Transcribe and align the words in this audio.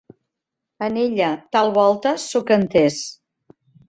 En 0.85 0.95
ella, 1.01 1.27
tal 1.55 1.69
volta, 1.75 2.13
sóc 2.23 2.49
entès; 2.57 2.99